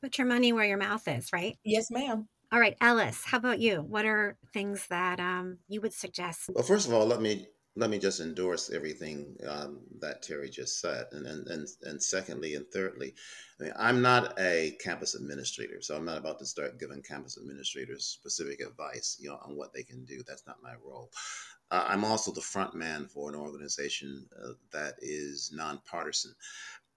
[0.02, 1.58] Put your money where your mouth is, right?
[1.64, 2.28] Yes, ma'am.
[2.52, 3.82] All right, Ellis, how about you?
[3.82, 6.50] What are things that um, you would suggest?
[6.52, 7.48] Well, first of all, let me
[7.80, 12.56] let me just endorse everything um, that Teri just said, and, and and and secondly
[12.56, 13.16] and thirdly,
[13.60, 17.38] I mean, I'm not a campus administrator, so I'm not about to start giving campus
[17.38, 20.22] administrators specific advice, you know, on what they can do.
[20.28, 21.10] That's not my role.
[21.72, 26.36] Uh, I'm also the front man for an organization uh, that is nonpartisan.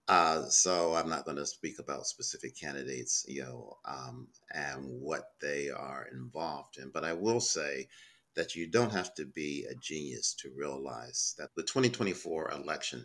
[0.09, 5.31] Uh, so I'm not going to speak about specific candidates, you know, um, and what
[5.41, 6.91] they are involved in.
[6.91, 7.89] But I will say
[8.37, 13.05] that you don't have to be a genius to realize that the 2024 election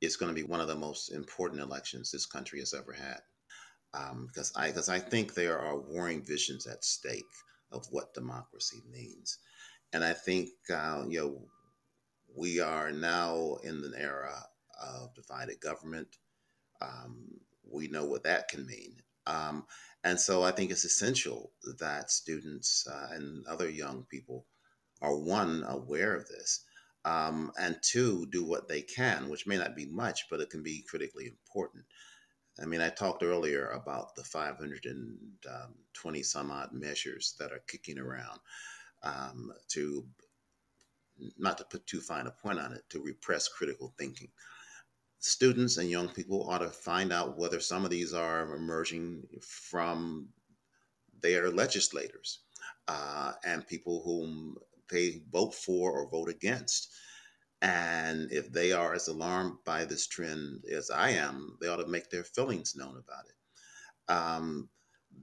[0.00, 3.20] is going to be one of the most important elections this country has ever had.
[3.94, 7.24] Um, because I because I think there are warring visions at stake
[7.72, 9.38] of what democracy means,
[9.92, 11.42] and I think uh, you know
[12.36, 14.42] we are now in an era
[14.82, 16.08] of divided government.
[16.82, 17.28] Um,
[17.64, 18.96] we know what that can mean.
[19.26, 19.64] Um,
[20.06, 21.50] and so I think it's essential
[21.80, 24.46] that students uh, and other young people
[25.02, 26.60] are one, aware of this,
[27.04, 30.62] um, and two, do what they can, which may not be much, but it can
[30.62, 31.86] be critically important.
[32.62, 38.38] I mean, I talked earlier about the 520 some odd measures that are kicking around
[39.02, 40.06] um, to,
[41.36, 44.28] not to put too fine a point on it, to repress critical thinking.
[45.26, 50.28] Students and young people ought to find out whether some of these are emerging from
[51.20, 52.40] their legislators
[52.86, 54.56] uh, and people whom
[54.88, 56.94] they vote for or vote against.
[57.60, 61.88] And if they are as alarmed by this trend as I am, they ought to
[61.88, 64.12] make their feelings known about it.
[64.12, 64.68] Um,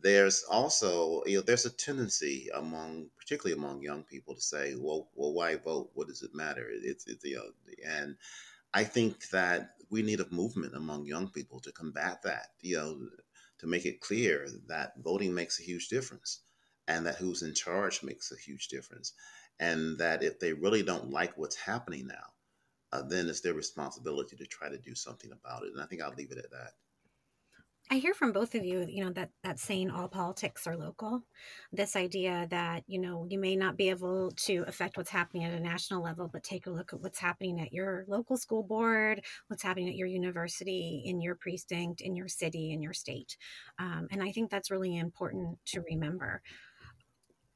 [0.01, 5.09] there's also, you know, there's a tendency among, particularly among young people, to say, "Well,
[5.15, 5.91] well, why vote?
[5.93, 7.51] What does it matter?" It's, it's you know,
[7.87, 8.17] and
[8.73, 12.47] I think that we need a movement among young people to combat that.
[12.61, 12.99] You know,
[13.59, 16.41] to make it clear that voting makes a huge difference,
[16.87, 19.13] and that who's in charge makes a huge difference
[19.59, 22.33] and that if they really don't like what's happening now,
[22.91, 25.73] uh, then it's their responsibility to try to do something about it.
[25.73, 26.73] And I think I'll leave it at that.
[27.91, 31.23] I hear from both of you, you know, that that saying all politics are local.
[31.71, 35.53] This idea that, you know, you may not be able to affect what's happening at
[35.53, 39.23] a national level, but take a look at what's happening at your local school board,
[39.47, 43.37] what's happening at your university, in your precinct, in your city, in your state.
[43.77, 46.41] Um, and I think that's really important to remember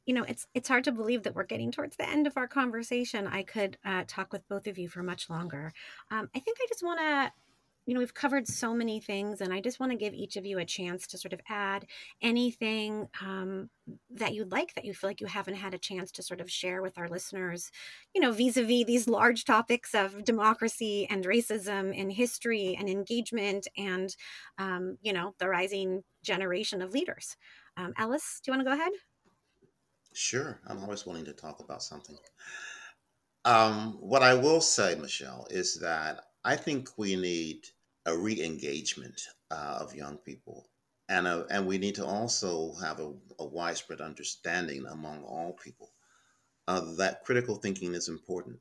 [0.06, 2.48] you know it's it's hard to believe that we're getting towards the end of our
[2.48, 5.74] conversation i could uh, talk with both of you for much longer
[6.12, 7.32] um, i think i just want to
[7.88, 10.46] you know we've covered so many things and i just want to give each of
[10.46, 11.88] you a chance to sort of add
[12.22, 13.70] anything um,
[14.10, 16.52] that you'd like that you feel like you haven't had a chance to sort of
[16.52, 17.72] share with our listeners
[18.14, 24.16] you know vis-a-vis these large topics of democracy and racism and history and engagement and
[24.60, 27.38] um, you know the rising generation of leaders
[27.78, 28.92] um, ellis do you want to go ahead
[30.20, 32.18] Sure, I'm always willing to talk about something.
[33.46, 37.68] Um, what I will say, Michelle, is that I think we need
[38.08, 40.68] a re-engagement uh, of young people,
[41.10, 45.92] and a, and we need to also have a, a widespread understanding among all people
[46.68, 48.60] uh, that critical thinking is important.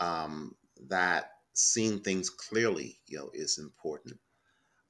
[0.00, 0.54] Um,
[0.88, 4.18] that seeing things clearly, you know, is important.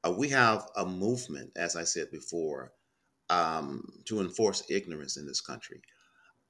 [0.05, 2.73] Uh, we have a movement, as I said before,
[3.29, 5.81] um, to enforce ignorance in this country.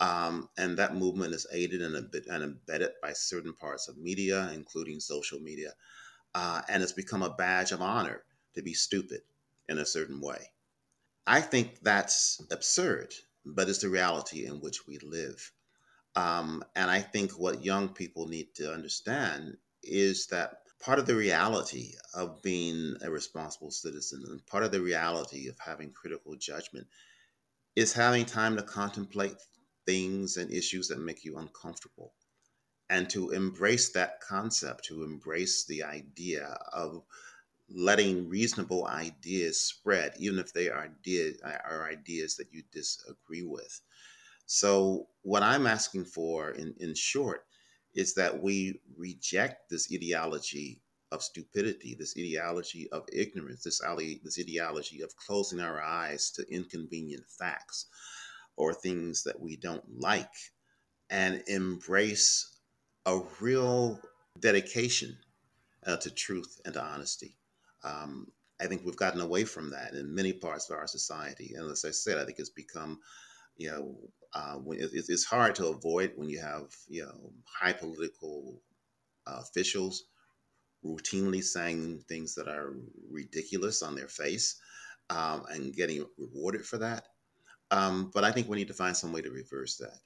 [0.00, 4.98] Um, and that movement is aided and, and, embedded by certain parts of media, including
[4.98, 5.72] social media.
[6.34, 8.22] Uh, and it's become a badge of honor
[8.54, 9.20] to be stupid
[9.68, 10.50] in a certain way.
[11.26, 13.14] I think that's absurd,
[13.44, 15.52] but it's the reality in which we live.
[16.16, 21.14] Um, and I think what young people need to understand is that part of the
[21.14, 26.86] reality of being a responsible citizen and part of the reality of having critical judgment
[27.76, 29.36] is having time to contemplate
[29.86, 32.12] things and issues that make you uncomfortable
[32.91, 37.03] and to embrace that concept to embrace the idea of
[37.72, 43.80] letting reasonable ideas spread even if they are ideas, are ideas that you disagree with.
[44.47, 47.45] So what i'm asking for in, in short
[47.95, 50.80] is that we reject this ideology
[51.12, 53.80] of stupidity, this ideology of ignorance, this,
[54.24, 57.86] this ideology of closing our eyes to inconvenient facts
[58.57, 60.34] or things that we don't like,
[61.09, 62.49] and embrace
[63.07, 64.01] a real
[64.38, 65.16] dedication
[65.86, 67.36] uh, to truth and to honesty.
[67.82, 68.28] Um,
[68.61, 71.55] I think we've gotten away from that in many parts of our society.
[71.57, 73.01] And as I said, I think it's become,
[73.57, 73.96] you know,
[74.34, 78.62] uh, it's hard to avoid when you have you know high political
[79.26, 80.05] uh, officials
[80.84, 82.74] routinely saying things that are
[83.11, 84.61] ridiculous on their face
[85.11, 87.09] um, and getting rewarded for that.
[87.70, 89.98] Um, but I think we need to find some way to reverse that,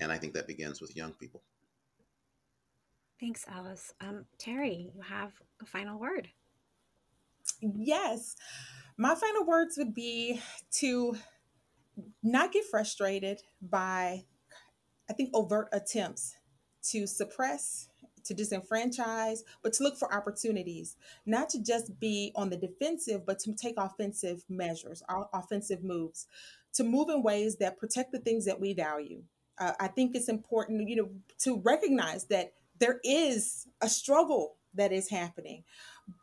[0.00, 1.42] and I think that begins with young people.
[3.20, 3.92] Thanks, Ellis.
[4.00, 6.28] Um, Teri, you have a final word.
[7.60, 8.36] Yes,
[8.96, 10.40] my final words would be
[10.72, 11.16] to
[12.22, 14.24] not get frustrated by,
[15.08, 16.36] I think, overt attempts
[16.90, 17.88] to suppress,
[18.24, 20.96] to disenfranchise, but to look for opportunities,
[21.26, 25.02] not to just be on the defensive, but to take offensive measures,
[25.32, 26.26] offensive moves,
[26.74, 29.22] to move in ways that protect the things that we value.
[29.58, 31.10] Uh, I think it's important, you know,
[31.40, 35.64] to recognize that there is a struggle that is happening.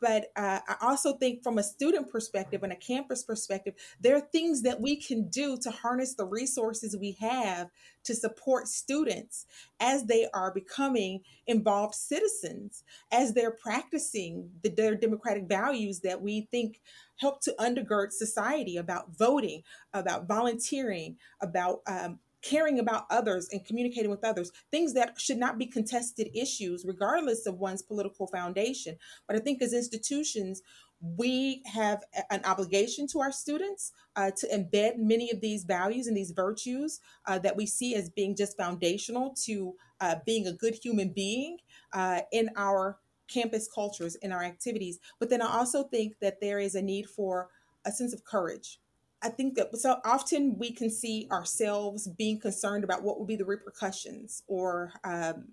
[0.00, 4.20] But uh, I also think, from a student perspective and a campus perspective, there are
[4.20, 7.68] things that we can do to harness the resources we have
[8.04, 9.46] to support students
[9.80, 16.46] as they are becoming involved citizens, as they're practicing the, their democratic values that we
[16.52, 16.80] think
[17.16, 24.10] help to undergird society about voting, about volunteering, about um, caring about others and communicating
[24.10, 28.96] with others, things that should not be contested issues, regardless of one's political foundation.
[29.26, 30.62] But I think as institutions,
[31.00, 36.16] we have an obligation to our students uh, to embed many of these values and
[36.16, 40.74] these virtues uh, that we see as being just foundational to uh, being a good
[40.74, 41.58] human being
[41.92, 45.00] uh, in our campus cultures, in our activities.
[45.18, 47.48] But then I also think that there is a need for
[47.84, 48.78] a sense of courage
[49.22, 53.36] I think that so often we can see ourselves being concerned about what will be
[53.36, 55.44] the repercussions or um,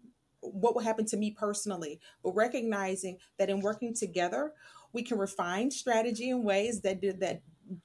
[0.41, 4.53] what will happen to me personally, but recognizing that in working together,
[4.93, 7.41] we can refine strategy in ways that that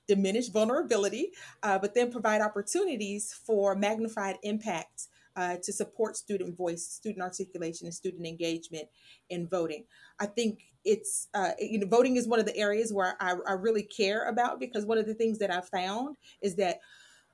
[0.09, 1.33] diminish vulnerability,
[1.63, 7.87] uh, but then provide opportunities for magnified impact uh, to support student voice, student articulation,
[7.87, 8.89] and student engagement
[9.31, 9.85] in voting.
[10.21, 13.53] I think it's uh, you know voting is one of the areas where I, I
[13.53, 16.81] really care about because one of the things that I found is that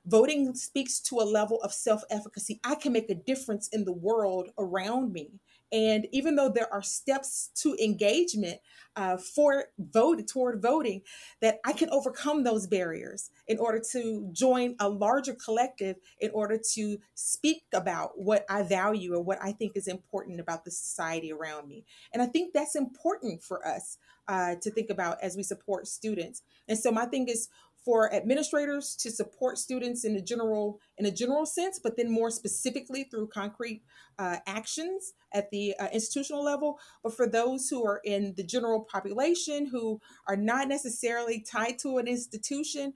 [0.05, 2.59] voting speaks to a level of self-efficacy.
[2.63, 5.29] I can make a difference in the world around me.
[5.71, 8.59] And even though there are steps to engagement
[8.95, 11.01] uh, for vote toward voting,
[11.39, 16.57] that I can overcome those barriers in order to join a larger collective, in order
[16.73, 21.33] to speak about what I value or what I think is important about the society
[21.33, 21.83] around me.
[22.13, 23.97] And I think that's important for us
[24.29, 26.43] uh, to think about as we support students.
[26.69, 27.49] And so my thing is
[27.83, 32.29] for administrators to support students in a general in a general sense, but then more
[32.29, 33.81] specifically through concrete
[34.19, 36.77] uh, actions at the uh, institutional level.
[37.03, 41.97] But for those who are in the general population who are not necessarily tied to
[41.97, 42.93] an institution,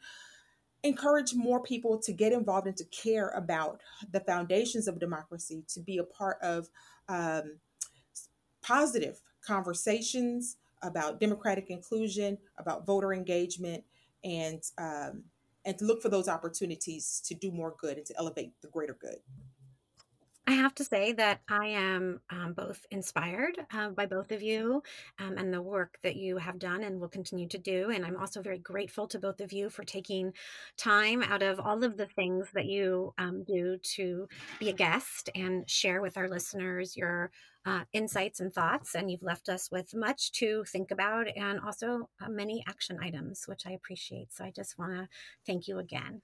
[0.85, 3.81] encourage more people to get involved and to care about
[4.11, 6.69] the foundations of democracy, to be a part of
[7.09, 7.57] um,
[8.61, 13.83] positive conversations about democratic inclusion, about voter engagement
[14.23, 15.23] and um,
[15.65, 18.95] and to look for those opportunities to do more good and to elevate the greater
[18.99, 19.17] good.
[20.47, 24.83] I have to say that I am um, both inspired uh, by both of you
[25.17, 27.89] um, and the work that you have done and will continue to do.
[27.89, 30.33] And I'm also very grateful to both of you for taking
[30.77, 34.27] time out of all of the things that you um, do to
[34.59, 37.31] be a guest and share with our listeners your
[37.65, 38.93] uh, insights and thoughts.
[38.93, 43.45] And you've left us with much to think about and also uh, many action items,
[43.47, 44.31] which I appreciate.
[44.31, 45.07] So I just want to
[45.47, 46.21] thank you again.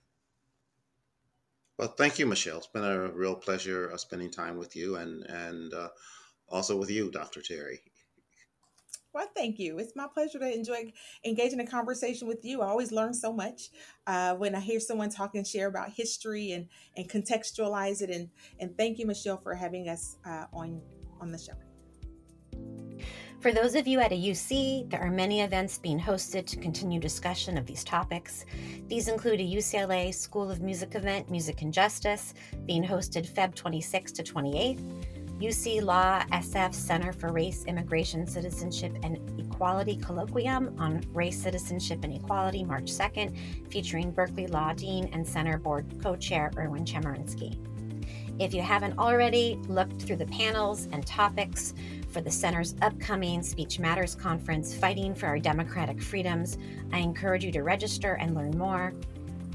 [1.82, 2.59] Well, thank you, Michelle.
[2.59, 5.89] It's been a real pleasure uh, spending time with you and and uh,
[6.47, 7.39] also with you, Dr.
[7.39, 7.79] Teri.
[9.13, 9.79] Well, thank you.
[9.79, 10.93] It's my pleasure to enjoy
[11.25, 12.61] engaging in a conversation with you.
[12.61, 13.71] I always learn so much
[14.05, 18.11] uh, when I hear someone talk and share about history and and contextualize it.
[18.11, 18.29] And
[18.59, 20.84] and thank you, Michelle, for having us uh, on
[21.19, 21.70] on the show.
[23.41, 26.99] For those of you at a UC, there are many events being hosted to continue
[26.99, 28.45] discussion of these topics.
[28.87, 32.35] These include a UCLA School of Music event, Music and Justice,
[32.67, 34.77] being hosted Feb 26 to 28.
[35.39, 42.13] UC Law SF Center for Race, Immigration, Citizenship, and Equality Colloquium on Race, Citizenship, and
[42.13, 43.35] Equality, March 2nd,
[43.71, 47.57] featuring Berkeley Law Dean and Center Board Co Chair Erwin Chemerinsky.
[48.39, 51.73] If you haven't already looked through the panels and topics
[52.12, 56.57] for the Center's upcoming Speech Matters Conference, Fighting for Our Democratic Freedoms,
[56.91, 58.93] I encourage you to register and learn more.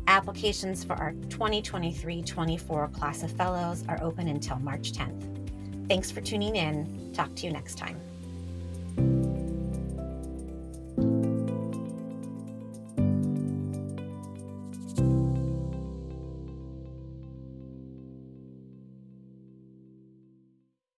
[0.09, 5.89] Applications for our 2023 24 class of fellows are open until March 10th.
[5.89, 7.13] Thanks for tuning in.
[7.13, 8.01] Talk to you next time.